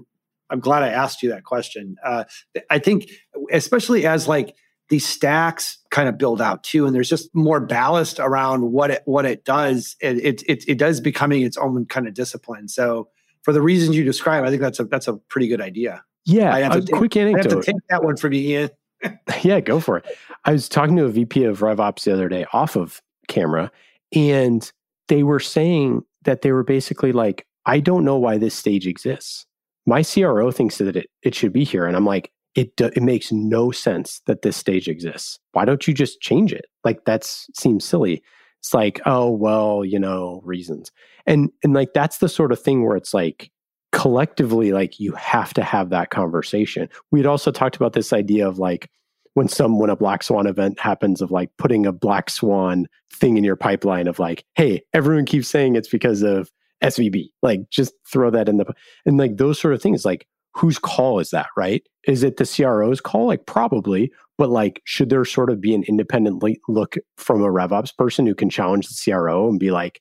[0.50, 1.96] I'm glad I asked you that question.
[2.04, 2.24] Uh,
[2.68, 3.08] I think,
[3.50, 4.54] especially as like
[4.91, 9.03] these stacks kind of build out too, and there's just more ballast around what it
[9.07, 9.97] what it does.
[10.01, 12.68] It it it, it does becoming its own kind of discipline.
[12.68, 13.09] So
[13.43, 16.05] for the reasons you describe, I think that's a that's a pretty good idea.
[16.26, 16.55] Yeah.
[16.55, 17.64] I have A to quick I have to anecdote.
[17.64, 18.70] take that one from you, Ian.
[19.43, 20.05] Yeah, go for it.
[20.45, 23.72] I was talking to a VP of RevOps the other day off of camera,
[24.14, 24.70] and
[25.09, 29.47] they were saying that they were basically like, I don't know why this stage exists.
[29.86, 31.86] My CRO thinks that it, it should be here.
[31.86, 35.38] And I'm like, it, do, it makes no sense that this stage exists.
[35.53, 36.66] Why don't you just change it?
[36.84, 38.22] Like, that seems silly.
[38.59, 40.90] It's like, oh, well, you know, reasons.
[41.26, 43.51] And, and like, that's the sort of thing where it's like,
[43.92, 46.88] collectively, like, you have to have that conversation.
[47.11, 48.90] We'd also talked about this idea of like,
[49.34, 53.36] when some when a black swan event happens of like putting a black swan thing
[53.36, 56.51] in your pipeline of like hey everyone keeps saying it's because of
[56.82, 58.66] svb like just throw that in the
[59.07, 62.44] and like those sort of things like whose call is that right is it the
[62.44, 67.42] cro's call like probably but like should there sort of be an independently look from
[67.42, 70.01] a revops person who can challenge the cro and be like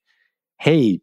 [0.60, 1.00] hey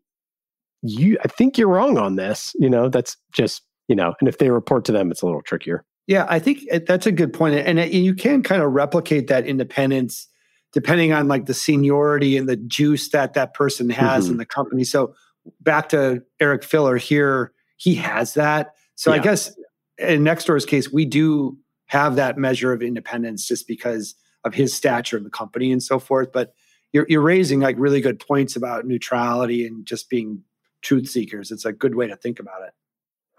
[0.82, 4.38] you i think you're wrong on this you know that's just you know and if
[4.38, 7.56] they report to them it's a little trickier Yeah, I think that's a good point.
[7.56, 10.28] and you can kind of replicate that independence
[10.72, 14.32] depending on like the seniority and the juice that that person has Mhm.
[14.32, 14.84] in the company.
[14.84, 15.14] So
[15.60, 18.72] back to Eric Filler here, he has that.
[18.96, 19.54] So I guess
[19.98, 25.16] in Nextdoor's case, we do have that measure of independence just because of his stature
[25.16, 26.32] in the company and so forth.
[26.32, 26.52] But
[26.92, 30.42] you're you're raising like really good points about neutrality and just being
[30.82, 31.50] truth seekers.
[31.50, 32.72] It's a good way to think about it.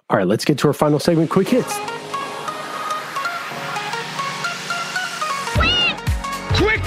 [0.09, 1.73] all right let's get to our final segment quick hits
[6.53, 6.83] Quick!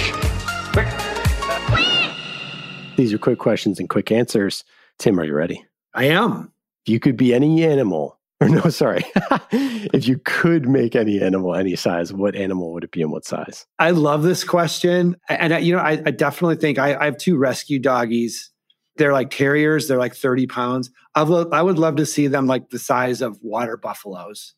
[2.97, 4.65] These are quick questions and quick answers.
[4.99, 5.65] Tim, are you ready?
[5.95, 6.53] I am.
[6.85, 9.05] If you could be any animal, or no, sorry,
[9.53, 13.25] if you could make any animal any size, what animal would it be and what
[13.25, 13.67] size?
[13.79, 15.17] I love this question.
[15.29, 18.51] And, I, you know, I, I definitely think I, I have two rescue doggies.
[18.97, 19.89] They're like terriers.
[19.89, 20.91] They're like 30 pounds.
[21.15, 24.55] I would, I would love to see them like the size of water buffaloes.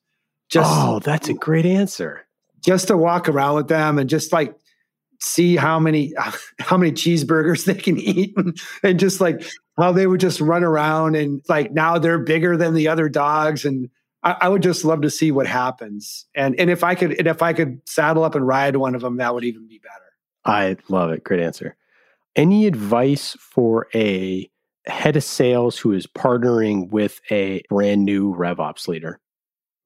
[0.48, 2.26] Just, oh, that's a great answer.
[2.64, 4.54] just to walk around with them and just like
[5.22, 6.12] see how many
[6.58, 9.44] how many cheeseburgers they can eat and, and just like
[9.78, 13.64] how they would just run around and like now they're bigger than the other dogs
[13.64, 13.88] and
[14.24, 17.28] I, I would just love to see what happens and and if I could and
[17.28, 19.94] if I could saddle up and ride one of them that would even be better.
[20.44, 21.22] I love it.
[21.22, 21.76] Great answer.
[22.34, 24.50] Any advice for a
[24.86, 29.20] head of sales who is partnering with a brand new RevOps leader?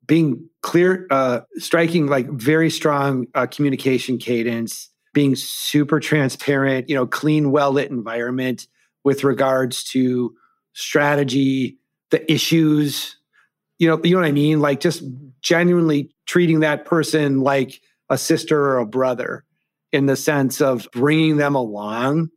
[0.07, 7.07] being clear, uh, striking like very strong uh, communication cadence, being super transparent, you know,
[7.07, 8.67] clean, well lit environment
[9.03, 10.35] with regards to
[10.75, 11.79] strategy,
[12.11, 13.17] the issues,
[13.79, 14.61] you know, you know what I mean?
[14.61, 15.03] Like just
[15.41, 19.47] genuinely treating that person like a sister or a brother
[19.91, 22.29] in the sense of bringing them along.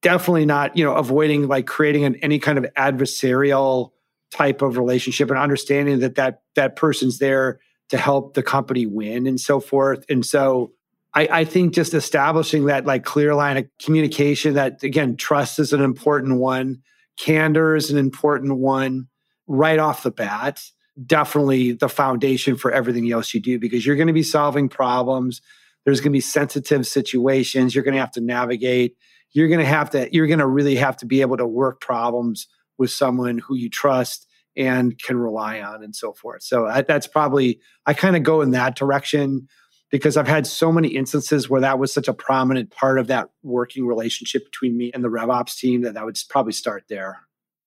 [0.00, 3.90] Definitely not, you know, avoiding like creating an, any kind of adversarial
[4.30, 7.60] type of relationship and understanding that that that person's there
[7.90, 10.06] to help the company win and so forth.
[10.08, 10.72] And so
[11.14, 15.72] I, I, think just establishing that like clear line of communication that again, trust is
[15.72, 16.82] an important one,
[17.18, 19.08] candor is an important one
[19.46, 20.62] right off the bat.
[21.06, 25.40] Definitely the foundation for everything else you do because you're going to be solving problems.
[25.84, 28.96] There's going to be sensitive situations you're going to have to navigate.
[29.32, 31.80] You're going to have to, you're going to really have to be able to work
[31.80, 32.46] problems
[32.78, 36.42] with someone who you trust and can rely on and so forth.
[36.42, 39.48] So I, that's probably, I kind of go in that direction
[39.92, 43.28] because I've had so many instances where that was such a prominent part of that
[43.42, 47.20] working relationship between me and the RevOps team that I would probably start there.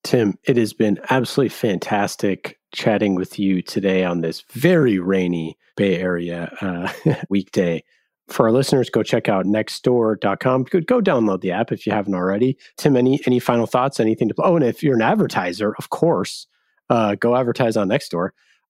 [0.04, 5.98] Tim, it has been absolutely fantastic chatting with you today on this very rainy Bay
[5.98, 7.84] Area uh, weekday.
[8.28, 10.64] For our listeners, go check out nextdoor.com.
[10.64, 12.58] Go, go download the app if you haven't already.
[12.76, 14.00] Tim, any any final thoughts?
[14.00, 14.36] Anything to?
[14.40, 16.48] Oh, and if you're an advertiser, of course,
[16.90, 18.30] uh, go advertise on Nextdoor.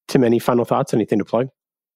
[0.09, 0.93] Tim, any final thoughts?
[0.93, 1.49] Anything to plug?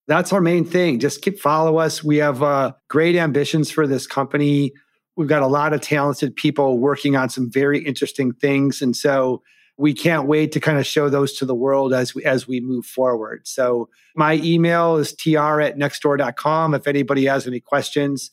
[0.09, 0.99] That's our main thing.
[0.99, 2.03] Just keep follow us.
[2.03, 4.73] We have uh, great ambitions for this company.
[5.15, 9.43] We've got a lot of talented people working on some very interesting things, and so
[9.77, 12.59] we can't wait to kind of show those to the world as we as we
[12.59, 13.47] move forward.
[13.47, 16.73] So my email is tr at nextdoor.com.
[16.73, 18.31] If anybody has any questions,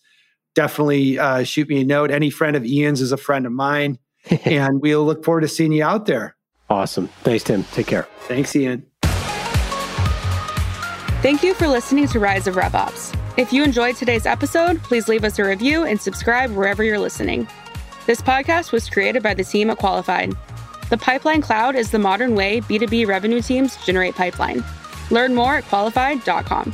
[0.54, 2.10] definitely uh, shoot me a note.
[2.10, 3.98] Any friend of Ian's is a friend of mine,
[4.46, 6.36] and we'll look forward to seeing you out there.
[6.70, 7.08] Awesome.
[7.22, 7.64] Thanks, Tim.
[7.64, 8.08] Take care.
[8.28, 8.86] Thanks, Ian.
[11.22, 13.18] Thank you for listening to Rise of RevOps.
[13.36, 17.48] If you enjoyed today's episode, please leave us a review and subscribe wherever you're listening.
[18.06, 20.34] This podcast was created by the team at Qualified.
[20.90, 24.62] The Pipeline Cloud is the modern way B2B revenue teams generate pipeline.
[25.10, 26.72] Learn more at qualified.com.